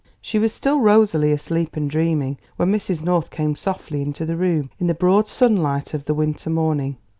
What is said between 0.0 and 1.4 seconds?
She was still rosily